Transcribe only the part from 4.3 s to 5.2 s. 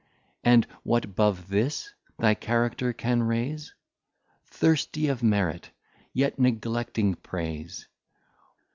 Thirsty